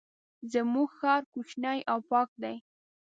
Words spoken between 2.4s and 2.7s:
دی.